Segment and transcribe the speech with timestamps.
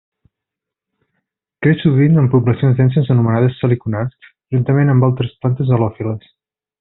[1.65, 6.33] Creix sovint en poblacions denses anomenades salicornars, juntament amb altres plantes halòfiles.